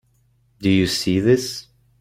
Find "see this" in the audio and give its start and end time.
0.87-1.67